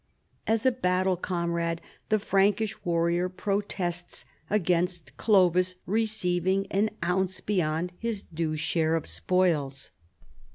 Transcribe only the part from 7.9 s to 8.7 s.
his due